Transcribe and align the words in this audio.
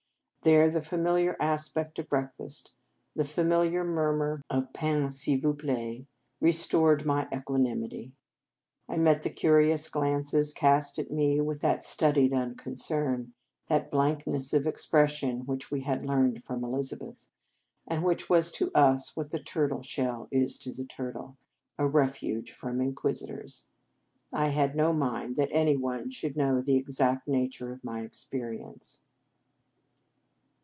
There 0.43 0.67
the 0.71 0.81
familiar 0.81 1.37
aspect 1.39 1.99
of 1.99 2.09
breakfast, 2.09 2.71
the 3.15 3.25
familiar 3.25 3.83
murmur 3.83 4.41
of 4.49 4.73
255 4.73 4.73
In 4.73 4.73
Our 4.73 4.73
Convent 4.73 4.77
Days" 4.79 4.81
Pain, 4.81 5.05
s 5.05 5.27
il 5.27 5.39
vous 5.39 5.61
plait," 5.61 6.07
restored 6.41 7.05
my 7.05 7.27
equanimity. 7.31 8.11
I 8.89 8.97
met 8.97 9.21
the 9.21 9.29
curious 9.29 9.87
glances 9.87 10.51
cast 10.51 10.97
at 10.97 11.11
me 11.11 11.39
with 11.41 11.61
that 11.61 11.83
studied 11.83 12.31
uncon 12.31 12.73
cern, 12.79 13.33
that 13.67 13.91
blankness 13.91 14.51
of 14.51 14.65
expression 14.65 15.41
which 15.45 15.69
we 15.69 15.81
had 15.81 16.07
learned 16.07 16.43
from 16.43 16.63
Elizabeth, 16.63 17.27
and 17.85 18.03
which 18.03 18.27
was 18.27 18.49
to 18.53 18.71
us 18.73 19.15
what 19.15 19.29
the 19.29 19.39
turtle 19.39 19.83
shell 19.83 20.27
is 20.31 20.57
to 20.57 20.71
the 20.71 20.85
turtle, 20.85 21.37
a 21.77 21.87
refuge 21.87 22.51
from 22.51 22.81
inquisitors. 22.81 23.65
I 24.33 24.47
had 24.47 24.75
no 24.75 24.91
mind 24.91 25.35
that 25.35 25.49
any 25.51 25.77
one 25.77 26.09
should 26.09 26.35
know 26.35 26.61
the 26.61 26.77
exact 26.77 27.27
nature 27.27 27.71
of 27.71 27.83
my 27.83 28.01
experience. 28.01 29.01